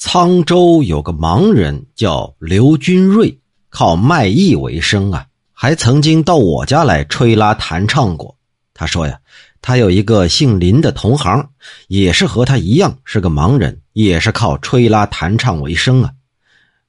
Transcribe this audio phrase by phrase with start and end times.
[0.00, 3.36] 沧州有个盲人叫刘君瑞，
[3.68, 8.36] 靠卖艺为生啊，还曾经到我家来吹拉弹唱过。
[8.72, 9.18] 他说呀，
[9.60, 11.48] 他有一个姓林的同行，
[11.88, 16.12] 也是和他一样是个盲人，也是靠吹拉弹唱为生啊。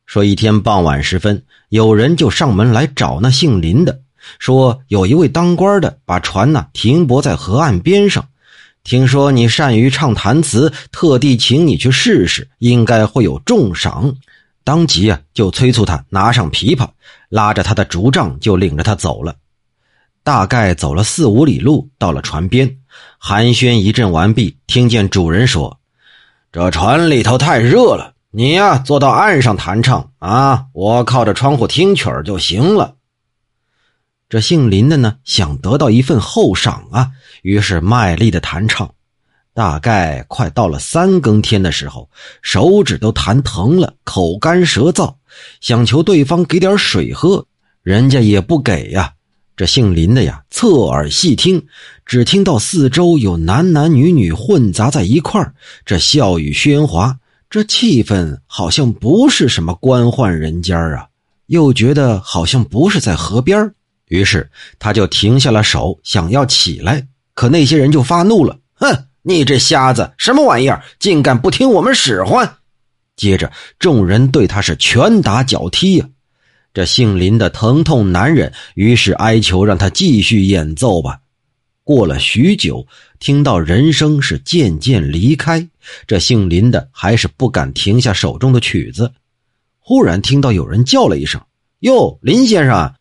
[0.05, 4.02] 说一天傍晚时分，有人就上门来找那姓林的，
[4.38, 8.30] 说有一位当官的把船呢停泊在河岸边上。
[8.84, 14.16] 听说你善于唱弹词，特地请你去试试，应该会有重赏。
[14.63, 16.88] 当即啊，就催促他拿上琵琶，
[17.30, 19.36] 拉着他的竹杖，就领着他走了。
[20.23, 22.77] 大概走了四五里路，到了船边，
[23.17, 25.80] 寒暄一阵完毕，听见主人说
[26.52, 32.95] ：“这船里头太热了，你呀坐到岸上弹唱啊，我靠着窗户听曲儿就行了。”
[34.29, 37.09] 这姓林的呢，想得到一份厚赏啊，
[37.41, 38.93] 于是卖力的弹唱。
[39.55, 42.07] 大概快到了三更天的时候，
[42.43, 45.15] 手指都弹疼了，口干舌燥，
[45.61, 47.44] 想求对方给点水喝，
[47.81, 49.11] 人家也不给呀。
[49.58, 51.66] 这姓林的呀，侧耳细听，
[52.05, 55.52] 只听到四周有男男女女混杂在一块
[55.83, 57.17] 这笑语喧哗，
[57.49, 61.08] 这气氛好像不是什么官宦人家啊，
[61.47, 63.73] 又觉得好像不是在河边
[64.09, 72.57] 于是他就停下了手，想要起来，可那些人就发怒了：“哼，你这瞎子，什么玩意儿，竟敢不听我们使唤！”
[73.15, 76.09] 接着众人对他是拳打脚踢呀。
[76.73, 81.19] 这姓林的疼痛难忍，于是哀求让他继续演奏吧。
[81.83, 82.85] 过了许久，
[83.19, 85.67] 听到人声是渐渐离开，
[86.05, 89.11] 这姓林的还是不敢停下手中的曲子。
[89.80, 91.41] 忽然听到有人叫了一声
[91.81, 92.93] ：“哟，林先生！”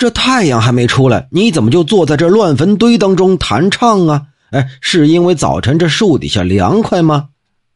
[0.00, 4.22] 这太阳还没出来，你怎么就坐在这乱坟堆当中弹唱啊？
[4.50, 7.28] 哎，是因为早晨这树底下凉快吗？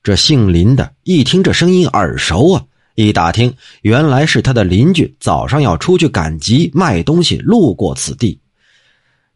[0.02, 2.64] 这姓林的一听这声音耳熟啊，
[2.94, 8.40] 一打听原来是他的邻居早上要出去赶集卖东西，路过此地。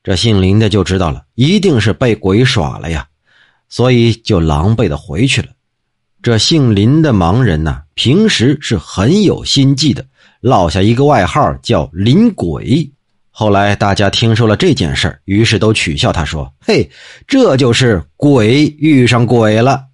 [0.02, 3.06] 这姓林的就知道了，一定是被鬼耍了呀，
[3.68, 5.48] 所以就狼狈的回去了。
[6.20, 10.04] 这姓林的盲人呢，平时是很有心计的。
[10.40, 12.90] 落下一个外号叫“林鬼”，
[13.30, 16.88] 后来大家听说了这件事于是都取笑他说：“嘿，
[17.26, 19.84] 这就是鬼遇上鬼了。”